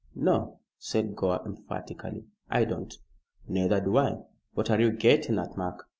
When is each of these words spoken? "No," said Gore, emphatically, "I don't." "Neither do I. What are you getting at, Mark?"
"No," 0.15 0.57
said 0.79 1.15
Gore, 1.15 1.43
emphatically, 1.45 2.25
"I 2.49 2.65
don't." 2.65 2.91
"Neither 3.47 3.81
do 3.81 3.97
I. 3.97 4.23
What 4.55 4.71
are 4.71 4.81
you 4.81 4.91
getting 4.91 5.37
at, 5.37 5.55
Mark?" 5.55 5.87